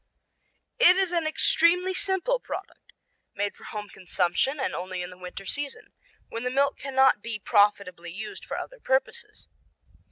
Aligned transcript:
It 0.79 0.97
is 0.97 1.11
an 1.11 1.27
extremely 1.27 1.93
simple 1.93 2.39
product, 2.39 2.93
made 3.35 3.55
for 3.55 3.65
home 3.65 3.87
consumption 3.87 4.59
and 4.59 4.73
only 4.73 5.03
in 5.03 5.11
the 5.11 5.17
winter 5.19 5.45
season, 5.45 5.93
when 6.27 6.41
the 6.41 6.49
milk 6.49 6.75
cannot 6.79 7.21
be 7.21 7.37
profitably 7.37 8.09
used 8.11 8.43
for 8.43 8.57
other 8.57 8.79
purposes. 8.79 9.47